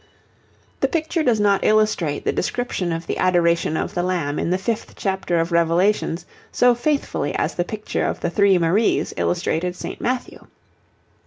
[0.79, 4.57] The picture does not illustrate the description of the Adoration of the Lamb in the
[4.57, 10.01] fifth chapter of Revelations so faithfully as the picture of the 'Three Maries' illustrated St.
[10.01, 10.47] Matthew.